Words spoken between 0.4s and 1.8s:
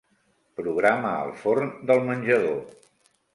Programa el forn